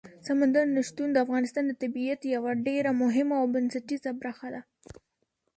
سمندر 0.27 0.65
نه 0.75 0.81
شتون 0.87 1.09
د 1.11 1.17
افغانستان 1.25 1.63
د 1.67 1.71
طبیعت 1.83 2.21
یوه 2.35 2.51
ډېره 2.67 2.91
مهمه 3.03 3.35
او 3.41 3.45
بنسټیزه 3.53 4.11
برخه 4.23 4.47
ده. 4.53 4.61